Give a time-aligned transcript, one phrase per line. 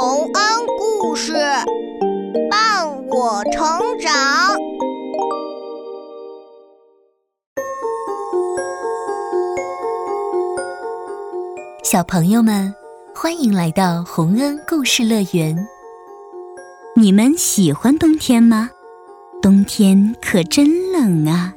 [0.00, 0.32] 洪恩
[0.78, 1.32] 故事
[2.48, 4.56] 伴我成长。
[11.82, 12.72] 小朋友们，
[13.12, 15.66] 欢迎来到洪恩故事乐园。
[16.94, 18.70] 你们喜欢冬天吗？
[19.42, 21.52] 冬天可真冷啊，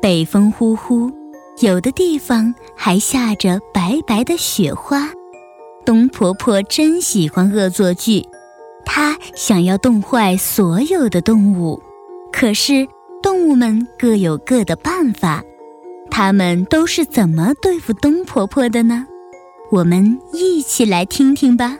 [0.00, 1.10] 北风呼呼，
[1.58, 5.10] 有的地方还下着白白的雪花。
[5.84, 8.26] 冬婆婆真喜欢恶作剧，
[8.86, 11.82] 她想要冻坏所有的动物。
[12.32, 12.88] 可是
[13.22, 15.42] 动物们各有各的办法，
[16.10, 19.06] 他们都是怎么对付冬婆婆的呢？
[19.70, 21.78] 我们一起来听听吧。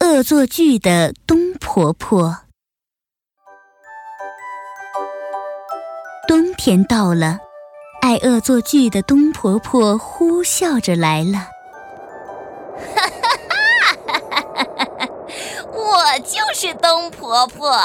[0.00, 2.36] 恶作剧的冬婆婆，
[6.28, 7.38] 冬天到了。
[8.04, 11.48] 爱恶作剧的冬婆婆呼啸着来了，
[12.94, 13.38] 哈哈
[14.06, 14.20] 哈
[14.54, 15.08] 哈哈！
[15.72, 17.80] 我就是冬婆婆，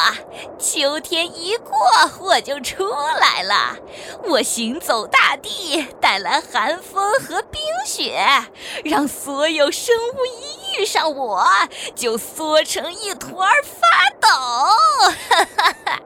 [0.59, 1.73] 秋天一过
[2.19, 2.85] 我就出
[3.17, 3.77] 来了。
[4.25, 8.21] 我行走大地，带来寒风和冰雪，
[8.83, 11.47] 让所有生物一遇上我
[11.95, 13.87] 就缩成一团发
[14.19, 14.27] 抖。
[15.29, 16.01] 哈哈哈！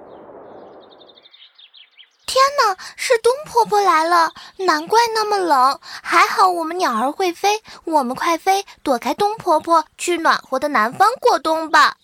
[2.34, 4.34] 天哪，是冬婆婆来了！
[4.58, 11.98] 难怪那么冷，还好我们鸟儿会飞，我们快飞，躲开冬婆婆，去暖和的南方过冬吧！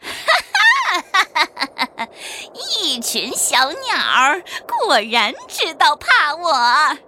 [0.00, 0.10] 哈
[0.90, 2.08] 哈哈哈哈哈！
[2.74, 6.98] 一群小鸟儿果然知道怕我，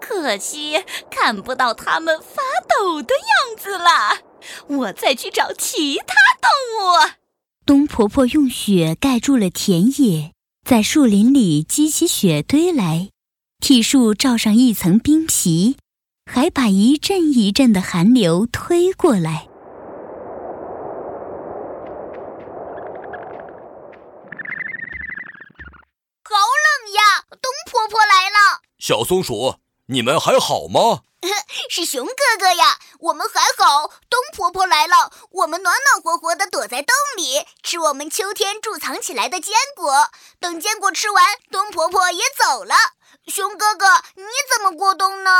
[0.00, 4.18] 可惜看不到它们发抖的样子了。
[4.66, 7.10] 我再去找其他动物。
[7.64, 10.33] 冬婆婆用雪盖住了田野。
[10.64, 13.10] 在树林里积起雪堆来，
[13.60, 15.76] 替树罩上一层冰皮，
[16.24, 19.46] 还把一阵一阵的寒流推过来。
[26.22, 27.26] 好冷呀！
[27.28, 28.62] 冬婆婆来了。
[28.78, 29.56] 小松鼠，
[29.88, 31.02] 你们还好吗？
[31.68, 33.88] 是熊哥哥呀，我们还好。
[34.08, 40.08] 冬婆婆来了，我们暖暖和和的躲在洞里，吃我们秋天贮藏起来的坚果。
[40.40, 42.74] 等坚果吃完，冬婆婆也走了。
[43.26, 45.30] 熊哥哥，你怎么过冬呢？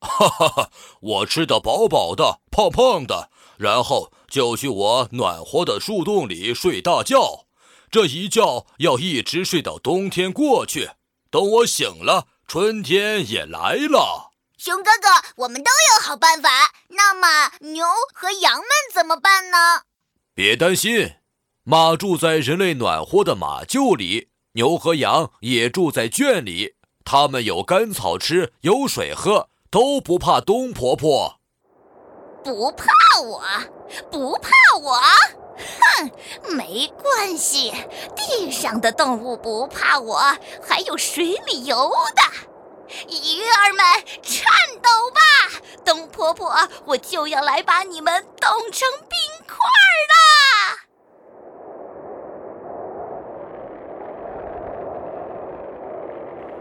[0.00, 7.46] 哈哈哈，我吃得饱饱的，胖胖的，然后就去我暖和的树洞里睡大觉。
[7.90, 10.92] 这一觉要一直睡到冬天过去。
[11.30, 14.31] 等我醒了，春天也来了。
[14.64, 15.08] 熊哥哥，
[15.38, 16.48] 我们都有好办法。
[16.90, 17.84] 那么牛
[18.14, 19.82] 和羊们怎么办呢？
[20.36, 21.16] 别担心，
[21.64, 26.76] 马住在人类暖和的马厩里，牛和羊也住在圈里。
[27.04, 31.40] 它们有干草吃，有水喝，都不怕冬婆婆。
[32.44, 33.42] 不怕我？
[34.12, 34.50] 不怕
[34.80, 34.94] 我？
[35.58, 37.72] 哼，没关系，
[38.14, 40.20] 地上的动物不怕我，
[40.64, 42.22] 还有水里游的。
[43.08, 43.84] 鱼儿们，
[44.22, 44.44] 颤
[44.80, 45.20] 抖吧！
[45.84, 49.56] 冬婆婆，我就要来把你们冻成冰块
[50.10, 50.78] 了。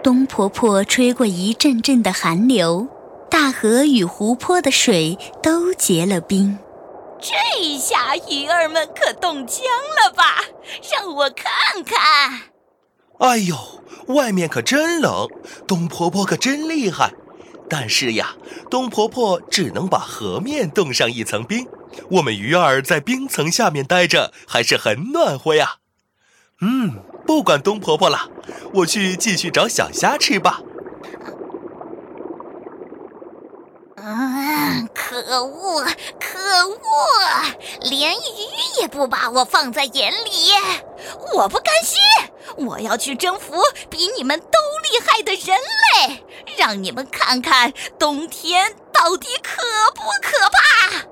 [0.04, 2.88] 冬婆婆吹过一阵阵的寒流，
[3.30, 6.58] 大河与湖泊的水都结了冰。
[7.20, 9.64] 这下鱼儿们可冻僵
[10.04, 10.44] 了吧？
[10.92, 12.51] 让我看看。
[13.22, 13.56] 哎呦，
[14.08, 15.28] 外面可真冷，
[15.68, 17.14] 冬婆婆可真厉害。
[17.70, 18.36] 但是呀，
[18.70, 21.68] 冬婆婆只能把河面冻上一层冰，
[22.10, 25.76] 我们鱼儿在冰层下面待着还是很暖和呀。
[26.62, 28.28] 嗯，不管冬婆婆了，
[28.74, 30.60] 我去继续找小虾吃吧。
[33.98, 35.86] 嗯，可恶，
[36.20, 36.76] 可恶，
[37.82, 38.18] 连鱼
[38.82, 40.52] 也不把我放在眼里，
[41.36, 42.00] 我不甘心，
[42.58, 43.56] 我要去征服
[43.90, 44.48] 比你们都
[44.84, 45.58] 厉害的人
[46.08, 46.26] 类，
[46.58, 49.62] 让你们看看冬天到底可
[49.94, 51.08] 不可怕。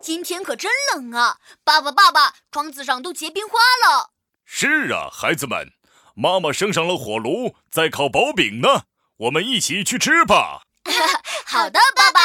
[0.00, 1.38] 今天可真冷啊！
[1.64, 3.58] 爸爸，爸爸，窗子上都结冰花
[3.88, 4.10] 了。
[4.44, 5.72] 是啊，孩子们。
[6.14, 8.82] 妈妈升上了火炉，在烤薄饼呢，
[9.16, 10.62] 我们一起去吃吧。
[11.46, 12.20] 好的，爸爸。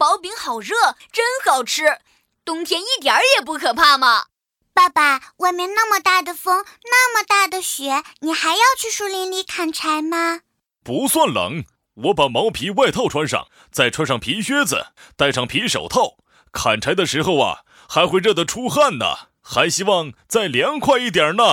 [0.00, 1.98] 呜，薄饼好热，真好吃。
[2.42, 4.24] 冬天一点儿也不可怕吗？
[4.72, 10.40] 爸爸，外面那么大的风，那么大的雪，你还要去树林里砍柴吗？
[10.82, 11.66] 不算冷，
[12.04, 14.86] 我把毛皮外套穿上，再穿上皮靴子，
[15.18, 16.16] 戴上皮手套，
[16.50, 19.28] 砍柴的时候啊，还会热得出汗呢。
[19.42, 21.44] 还希望再凉快一点呢。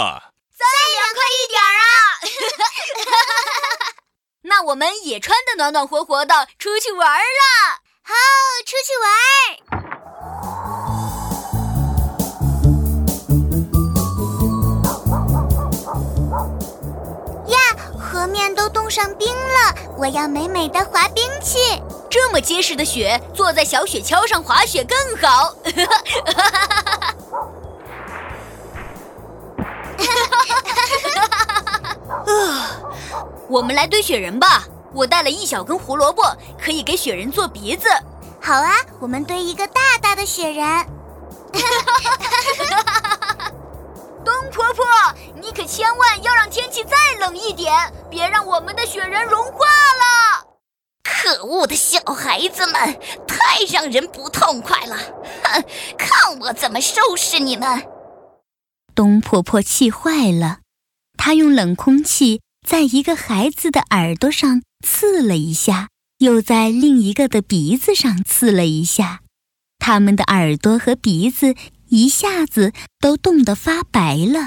[0.56, 1.84] 再凉快一点啊！
[4.44, 7.82] 那我们也穿得暖暖和和的出去玩啦！
[8.10, 8.14] 好，
[8.66, 9.06] 出去玩！
[17.50, 17.60] 呀，
[18.00, 21.58] 河面都冻上冰了，我要美美的滑冰去。
[22.10, 25.54] 这么结实的雪，坐在小雪橇上滑雪更好。
[32.26, 32.80] 啊，
[33.50, 34.66] 我们来堆雪人吧！
[34.94, 36.24] 我带了一小根胡萝卜，
[36.60, 37.88] 可以给雪人做鼻子。
[38.42, 40.66] 好啊，我们堆一个大大的雪人。
[44.24, 44.86] 冬婆婆，
[45.42, 47.74] 你可千万要让天气再冷一点，
[48.10, 50.46] 别让我们的雪人融化了。
[51.04, 52.74] 可恶的小孩子们，
[53.26, 54.98] 太让人不痛快了！
[55.44, 55.64] 哼，
[55.98, 57.88] 看我怎么收拾你们！
[58.94, 60.60] 冬婆婆气坏了，
[61.18, 65.90] 她用冷空气在一个孩子的耳朵上刺了一下，
[66.20, 69.22] 又在另一个的鼻子上刺了一下，
[69.80, 71.56] 他们的耳朵和鼻子
[71.90, 74.40] 一下子都冻得发白了。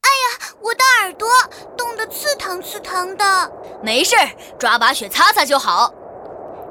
[0.00, 1.28] 哎呀，我的耳朵
[1.76, 3.52] 冻得刺疼刺疼的。
[3.82, 5.92] 没事儿，抓把雪擦擦就好。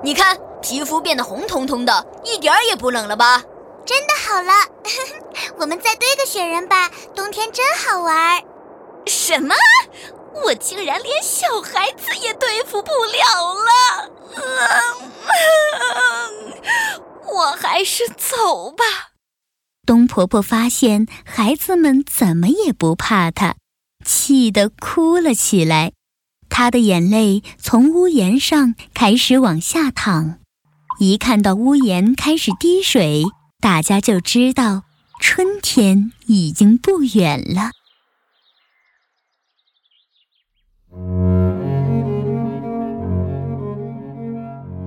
[0.03, 3.43] 你看，皮肤变得红彤彤的，一点儿也不冷了吧？
[3.85, 4.51] 真的好了，
[5.59, 6.89] 我们再堆个雪人吧。
[7.15, 8.43] 冬天真好玩。
[9.05, 9.55] 什么？
[10.45, 14.09] 我竟然连小孩子也对付不了了！
[17.33, 18.83] 我还是走吧。
[19.85, 23.55] 东婆婆发现孩子们怎么也不怕她，
[24.05, 25.93] 气得哭了起来。
[26.49, 30.39] 她的眼泪从屋檐上开始往下淌，
[30.99, 33.23] 一看到屋檐开始滴水。
[33.59, 34.83] 大家就知道
[35.19, 37.71] 春天已经不远了。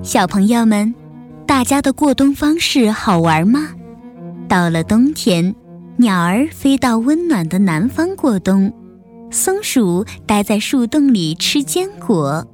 [0.03, 0.95] 小朋友们，
[1.47, 3.69] 大家的过冬方式好玩吗？
[4.49, 5.55] 到了冬天，
[5.97, 8.73] 鸟儿飞到温暖的南方过冬，
[9.31, 12.47] 松鼠待在树洞里吃坚果，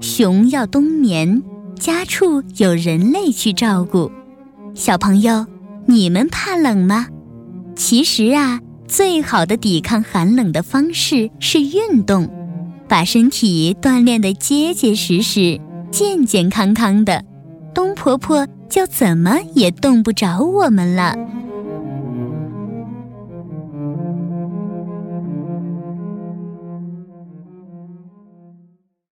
[0.00, 1.42] 熊要冬眠，
[1.78, 4.10] 家畜有人类去照顾。
[4.74, 5.46] 小朋友。
[5.86, 7.08] 你们怕冷吗？
[7.76, 8.58] 其实啊，
[8.88, 12.26] 最好的抵抗寒冷的方式是运动，
[12.88, 15.60] 把身体锻炼得结结实实、
[15.90, 17.24] 健健康康的，
[17.74, 21.16] 冬婆婆就怎么也冻不着我们了。